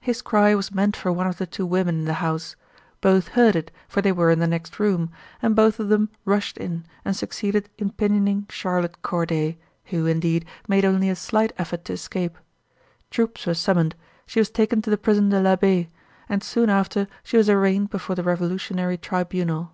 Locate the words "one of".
1.12-1.38